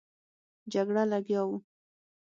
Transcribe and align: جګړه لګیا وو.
جګړه 0.73 1.03
لګیا 1.11 1.39
وو. 1.47 1.57